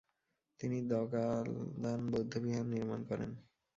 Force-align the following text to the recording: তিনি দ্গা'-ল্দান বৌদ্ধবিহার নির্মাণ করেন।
তিনি 0.59 0.77
দ্গা'-ল্দান 0.89 1.99
বৌদ্ধবিহার 2.11 2.65
নির্মাণ 2.65 2.99
করেন। 3.03 3.31